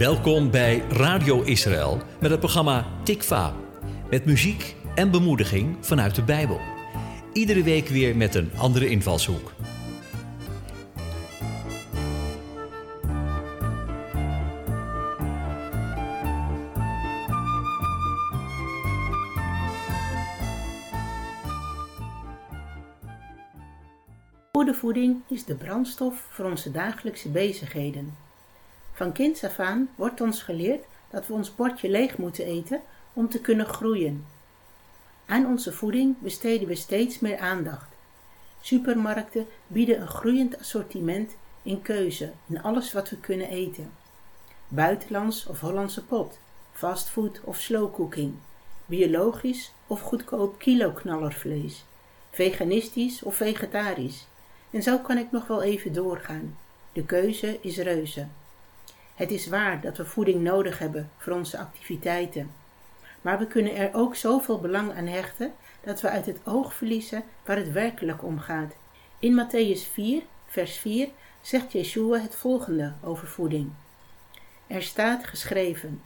[0.00, 3.54] Welkom bij Radio Israël met het programma Tikva.
[4.10, 6.60] Met muziek en bemoediging vanuit de Bijbel.
[7.32, 9.52] Iedere week weer met een andere invalshoek.
[24.52, 28.29] Goede voeding is de brandstof voor onze dagelijkse bezigheden.
[29.00, 32.82] Van kinds af aan wordt ons geleerd dat we ons bordje leeg moeten eten
[33.12, 34.26] om te kunnen groeien.
[35.26, 37.88] Aan onze voeding besteden we steeds meer aandacht.
[38.60, 43.92] Supermarkten bieden een groeiend assortiment in keuze in alles wat we kunnen eten.
[44.68, 46.38] Buitenlands of Hollandse pot,
[46.72, 48.34] fastfood of slowcooking,
[48.86, 51.84] biologisch of goedkoop kiloknallervlees,
[52.30, 54.26] veganistisch of vegetarisch.
[54.70, 56.56] En zo kan ik nog wel even doorgaan.
[56.92, 58.26] De keuze is reuze.
[59.20, 62.50] Het is waar dat we voeding nodig hebben voor onze activiteiten.
[63.22, 65.52] Maar we kunnen er ook zoveel belang aan hechten
[65.84, 68.74] dat we uit het oog verliezen waar het werkelijk om gaat.
[69.18, 71.08] In Matthäus 4, vers 4
[71.40, 73.70] zegt Yeshua het volgende over voeding.
[74.66, 76.02] Er staat geschreven: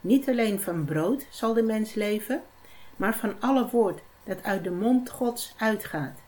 [0.00, 2.42] Niet alleen van brood zal de mens leven,
[2.96, 6.18] maar van alle woord dat uit de mond Gods uitgaat.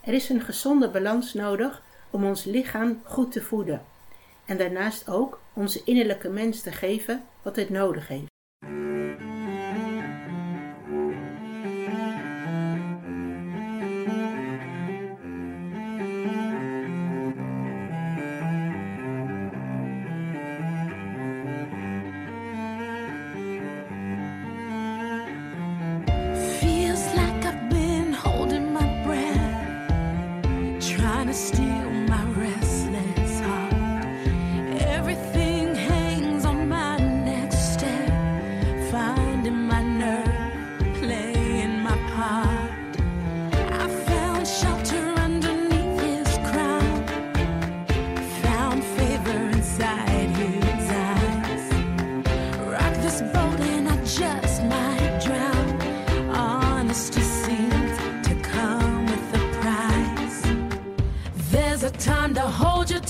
[0.00, 3.82] Er is een gezonde balans nodig om ons lichaam goed te voeden
[4.52, 8.31] en daarnaast ook onze innerlijke mens te geven wat het nodig heeft.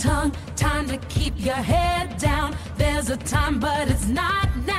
[0.03, 2.57] Tongue, time to keep your head down.
[2.77, 4.72] There's a time, but it's not now.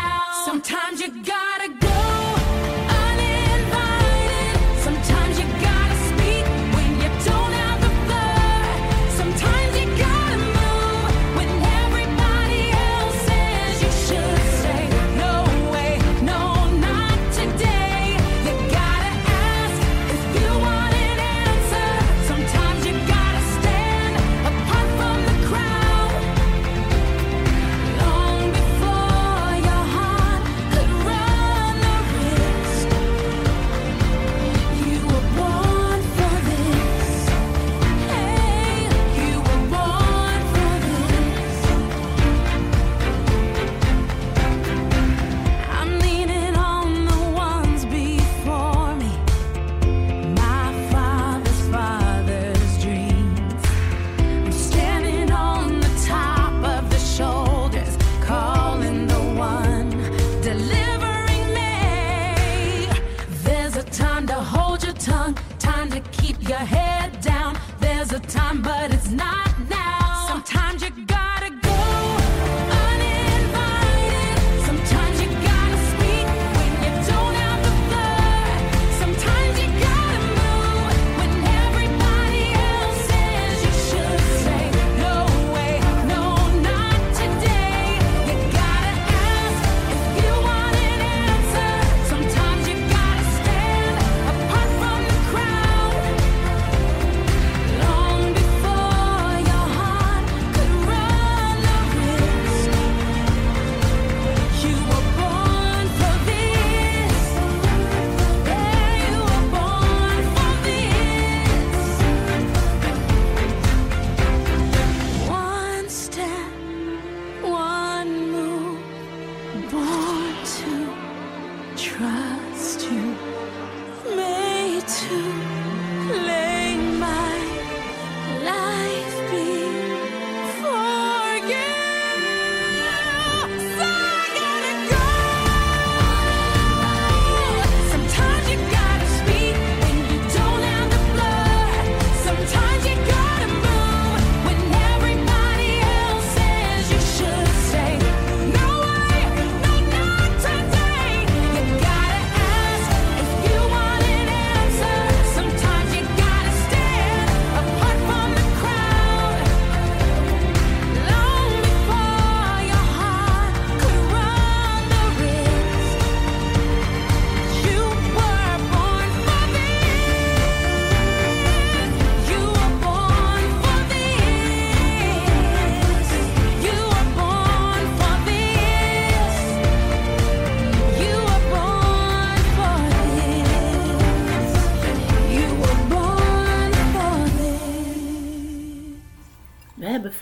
[68.14, 69.43] A time, but it's not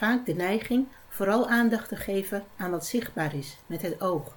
[0.02, 4.36] vaak de neiging vooral aandacht te geven aan wat zichtbaar is met het oog.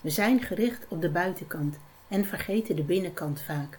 [0.00, 1.76] We zijn gericht op de buitenkant
[2.08, 3.78] en vergeten de binnenkant vaak.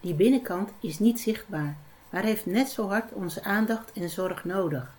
[0.00, 1.76] Die binnenkant is niet zichtbaar,
[2.10, 4.92] maar heeft net zo hard onze aandacht en zorg nodig.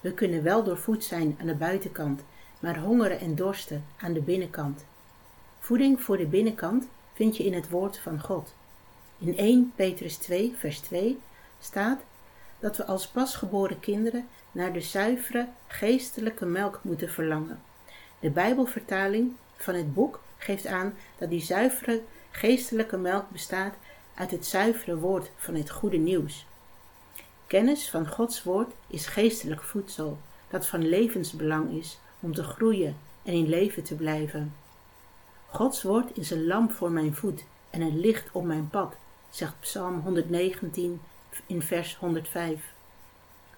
[0.00, 2.22] We kunnen wel doorvoed zijn aan de buitenkant,
[2.60, 4.84] maar hongeren en dorsten aan de binnenkant.
[5.58, 8.54] Voeding voor de binnenkant vind je in het woord van God.
[9.18, 11.18] In 1 Petrus 2, vers 2
[11.60, 12.00] staat
[12.66, 17.62] dat we als pasgeboren kinderen naar de zuivere geestelijke melk moeten verlangen.
[18.20, 23.74] De Bijbelvertaling van het boek geeft aan dat die zuivere geestelijke melk bestaat
[24.14, 26.46] uit het zuivere woord van het goede nieuws.
[27.46, 30.18] Kennis van Gods woord is geestelijk voedsel
[30.50, 34.54] dat van levensbelang is om te groeien en in leven te blijven.
[35.46, 38.94] Gods woord is een lamp voor mijn voet en een licht op mijn pad,
[39.30, 41.00] zegt Psalm 119
[41.46, 42.60] in vers 105.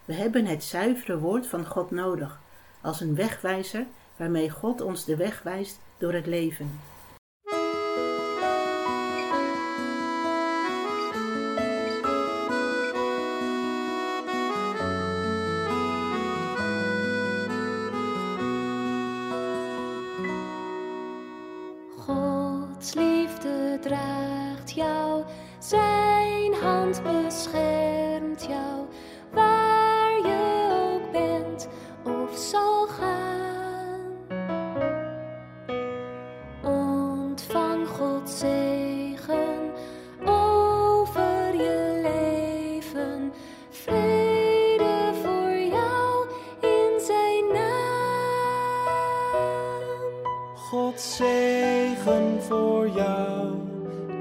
[0.04, 2.40] We hebben het zuivere woord van God nodig
[2.80, 3.86] als een wegwijzer
[4.16, 6.80] waarmee God ons de weg wijst door het leven.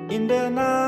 [0.09, 0.86] In de naam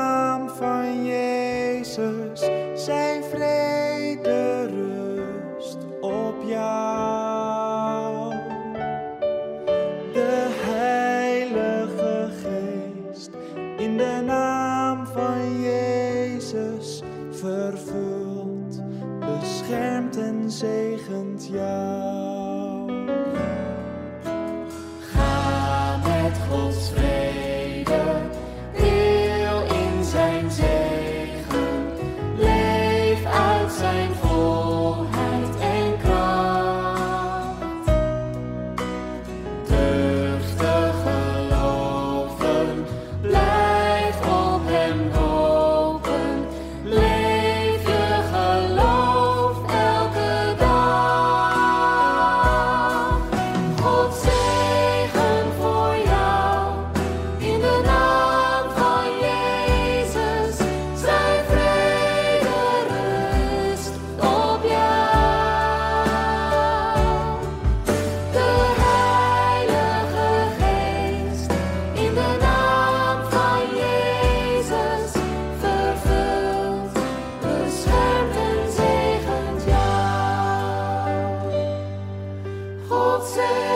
[83.36, 83.69] God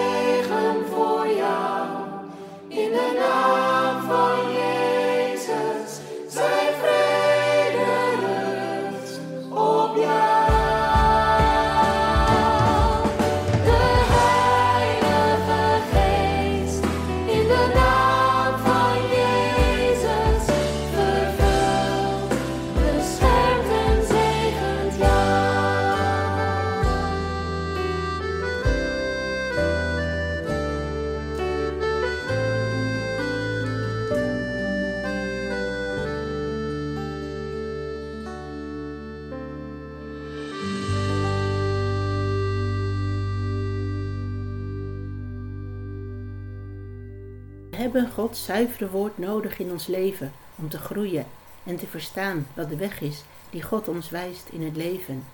[47.84, 51.26] hebben Gods zuivere woord nodig in ons leven om te groeien
[51.64, 55.24] en te verstaan wat de weg is die God ons wijst in het leven.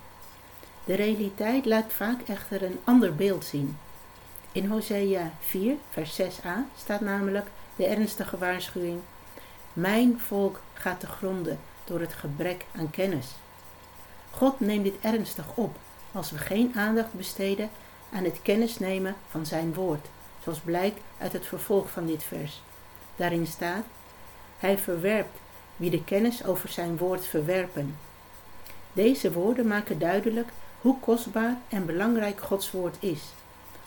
[0.83, 3.77] De realiteit laat vaak echter een ander beeld zien.
[4.51, 8.99] In Hosea 4, vers 6a staat namelijk de ernstige waarschuwing:
[9.73, 13.27] Mijn volk gaat te gronden door het gebrek aan kennis.
[14.31, 15.75] God neemt dit ernstig op
[16.11, 17.69] als we geen aandacht besteden
[18.13, 20.07] aan het kennisnemen van zijn woord,
[20.43, 22.61] zoals blijkt uit het vervolg van dit vers.
[23.15, 23.85] Daarin staat:
[24.57, 25.39] Hij verwerpt
[25.75, 27.97] wie de kennis over zijn woord verwerpen.
[28.93, 30.49] Deze woorden maken duidelijk
[30.81, 33.21] hoe kostbaar en belangrijk Gods woord is.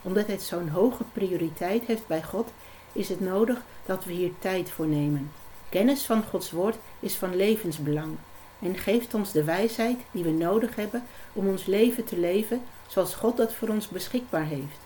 [0.02, 2.50] Omdat het zo'n hoge prioriteit heeft bij God,
[2.92, 5.30] is het nodig dat we hier tijd voor nemen.
[5.68, 8.16] Kennis van Gods woord is van levensbelang
[8.58, 13.14] en geeft ons de wijsheid die we nodig hebben om ons leven te leven zoals
[13.14, 14.83] God dat voor ons beschikbaar heeft.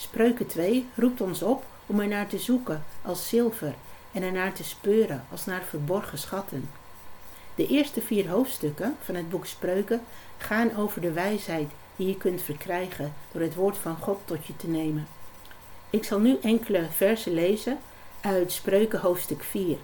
[0.00, 3.74] Spreuken 2 roept ons op om ernaar te zoeken als zilver
[4.12, 6.70] en ernaar te speuren als naar verborgen schatten.
[7.54, 10.02] De eerste vier hoofdstukken van het boek Spreuken
[10.38, 14.56] gaan over de wijsheid die je kunt verkrijgen door het woord van God tot je
[14.56, 15.06] te nemen.
[15.90, 17.78] Ik zal nu enkele versen lezen
[18.20, 19.76] uit Spreuken hoofdstuk 4.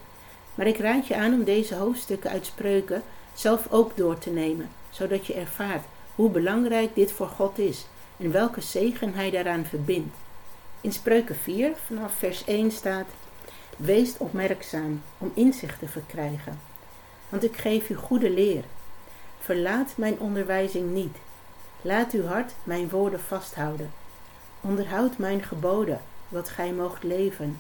[0.55, 3.03] Maar ik raad je aan om deze hoofdstukken uit Spreuken
[3.35, 8.33] zelf ook door te nemen, zodat je ervaart hoe belangrijk dit voor God is en
[8.33, 10.17] welke zegen Hij daaraan verbindt.
[10.81, 13.07] In Spreuken 4 vanaf vers 1 staat:
[13.77, 16.61] Wees opmerkzaam om inzicht te verkrijgen,
[17.29, 18.65] want ik geef u goede leer.
[19.39, 21.17] Verlaat mijn onderwijzing niet.
[21.83, 23.93] Laat uw hart mijn woorden vasthouden.
[24.61, 27.59] Onderhoud mijn geboden, wat gij moogt leven.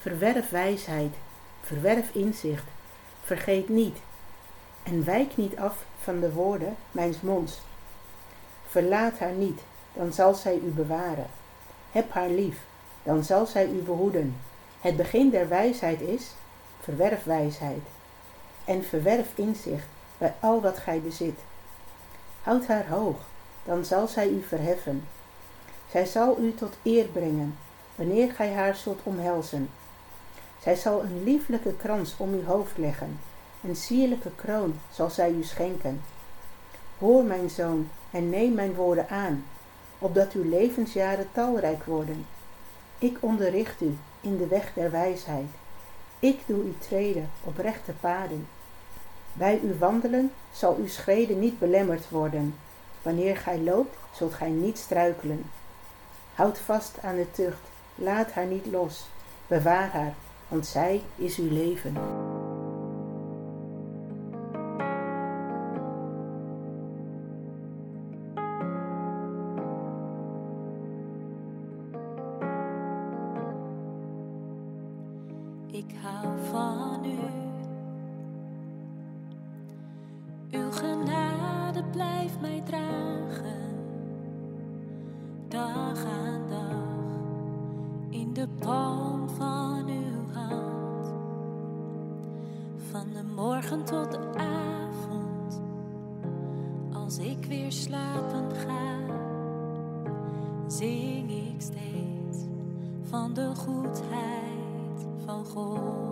[0.00, 1.14] Verwerf wijsheid,
[1.62, 2.64] verwerf inzicht,
[3.24, 3.96] vergeet niet
[4.82, 7.60] en wijk niet af van de woorden mijns monds.
[8.70, 9.60] Verlaat haar niet,
[9.92, 11.26] dan zal zij u bewaren.
[11.90, 12.58] Heb haar lief,
[13.02, 14.36] dan zal zij u behoeden.
[14.80, 16.34] Het begin der wijsheid is,
[16.80, 17.82] verwerf wijsheid.
[18.64, 19.86] En verwerf inzicht
[20.18, 21.38] bij al wat gij bezit.
[22.42, 23.16] Houd haar hoog,
[23.64, 25.04] dan zal zij u verheffen.
[25.90, 27.58] Zij zal u tot eer brengen,
[27.94, 29.70] wanneer gij haar zult omhelzen.
[30.62, 33.20] Zij zal een lieflijke krans om uw hoofd leggen,
[33.60, 36.02] een sierlijke kroon zal zij u schenken.
[36.98, 39.44] Hoor, mijn zoon, en neem mijn woorden aan,
[39.98, 42.26] opdat uw levensjaren talrijk worden.
[42.98, 45.48] Ik onderricht u in de weg der wijsheid.
[46.18, 48.48] Ik doe u treden op rechte paden.
[49.32, 52.54] Bij uw wandelen zal uw schreden niet belemmerd worden.
[53.02, 55.44] Wanneer gij loopt, zult gij niet struikelen.
[56.34, 57.60] Houd vast aan de tucht,
[57.94, 59.06] laat haar niet los.
[59.46, 60.14] Bewaar haar,
[60.48, 61.96] want zij is uw leven.
[93.38, 95.60] Morgen tot de avond,
[96.92, 98.96] als ik weer slapen ga,
[100.66, 102.38] zing ik steeds
[103.02, 106.07] van de goedheid van God.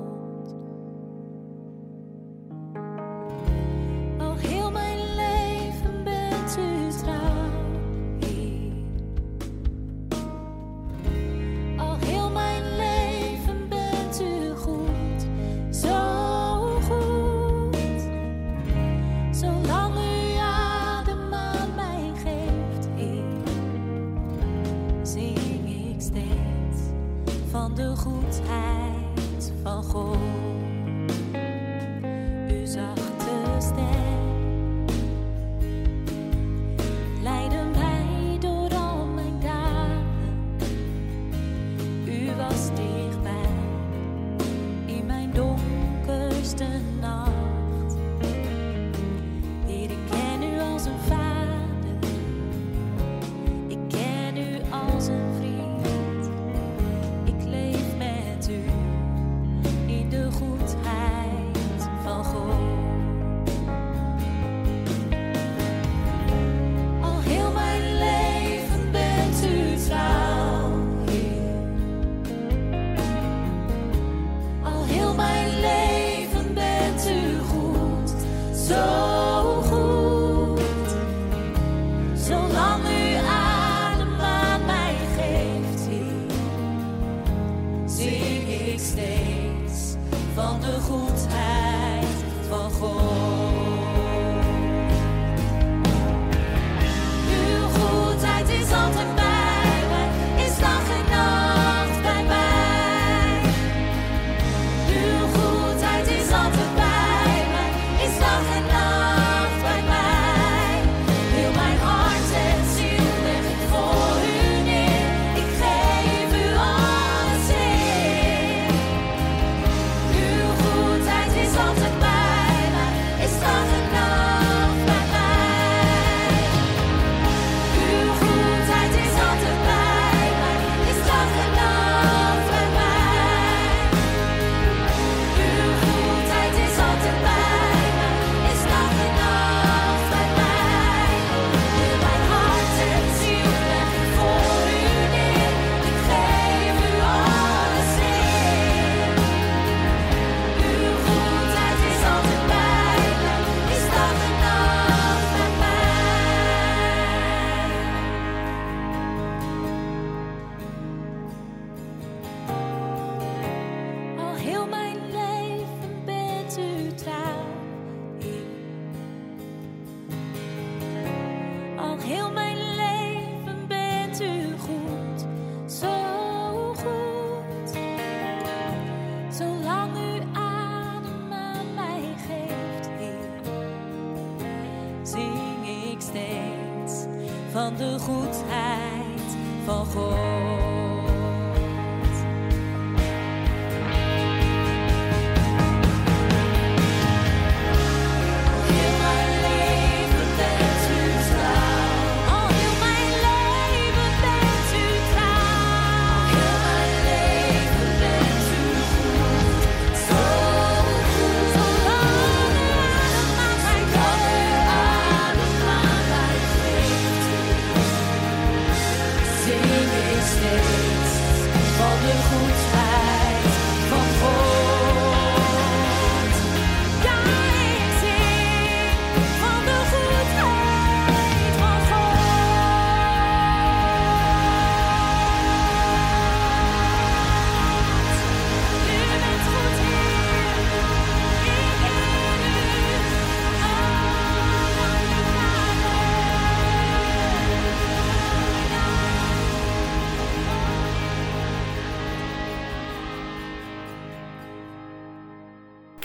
[28.66, 30.18] Goedheid van God.
[32.48, 33.05] Uw zachte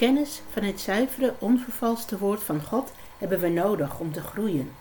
[0.02, 4.72] Kennis van het zuivere, onvervalste woord van God hebben we nodig om te groeien.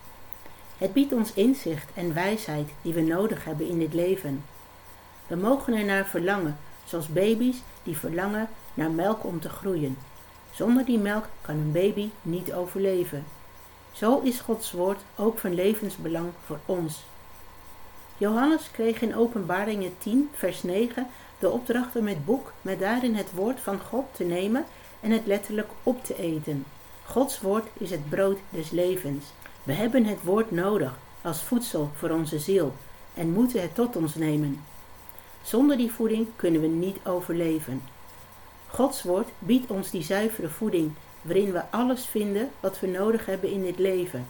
[0.77, 4.43] Het biedt ons inzicht en wijsheid die we nodig hebben in dit leven.
[5.27, 9.97] We mogen ernaar verlangen, zoals baby's die verlangen naar melk om te groeien.
[10.51, 13.25] Zonder die melk kan een baby niet overleven.
[13.91, 17.03] Zo is Gods woord ook van levensbelang voor ons.
[18.17, 21.07] Johannes kreeg in Openbaringen 10, vers 9
[21.39, 24.65] de opdracht om het boek met daarin het woord van God te nemen
[25.01, 26.65] en het letterlijk op te eten.
[27.05, 29.25] Gods woord is het brood des levens.
[29.63, 32.73] We hebben het woord nodig als voedsel voor onze ziel
[33.13, 34.63] en moeten het tot ons nemen.
[35.43, 37.81] Zonder die voeding kunnen we niet overleven.
[38.67, 43.51] Gods woord biedt ons die zuivere voeding waarin we alles vinden wat we nodig hebben
[43.51, 44.27] in dit leven.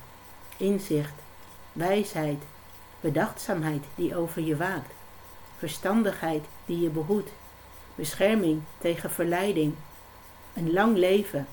[0.57, 1.13] Inzicht,
[1.73, 2.43] wijsheid,
[2.99, 4.93] bedachtzaamheid die over je waakt,
[5.57, 7.29] verstandigheid die je behoedt,
[7.95, 9.73] bescherming tegen verleiding,
[10.61, 11.47] een lang leven,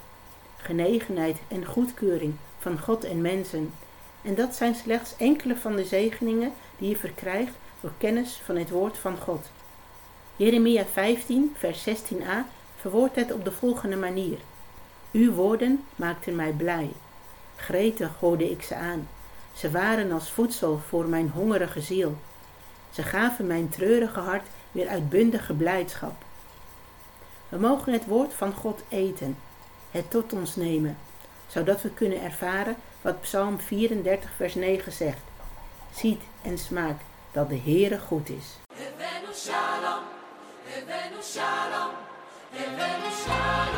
[0.56, 3.72] genegenheid en goedkeuring van God en mensen.
[4.22, 8.70] En dat zijn slechts enkele van de zegeningen die je verkrijgt door kennis van het
[8.70, 9.50] woord van God.
[10.36, 12.36] Jeremia 15, vers 16a
[12.76, 14.38] verwoordt het op de volgende manier.
[15.12, 16.90] Uw woorden maakten mij blij.
[17.56, 19.08] Gretig hoorde ik ze aan.
[19.54, 22.16] Ze waren als voedsel voor mijn hongerige ziel.
[22.90, 26.26] Ze gaven mijn treurige hart weer uitbundige blijdschap.
[27.48, 29.38] We mogen het woord van God eten,
[29.90, 30.98] het tot ons nemen,
[31.46, 35.22] zodat we kunnen ervaren wat Psalm 34, vers 9 zegt.
[35.94, 38.58] Ziet en smaakt dat de Heere goed is.
[39.34, 40.02] Shalom,
[41.22, 41.90] shalom,
[43.24, 43.77] shalom